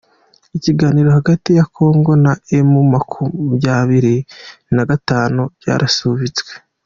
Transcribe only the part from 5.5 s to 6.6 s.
byarasubitswe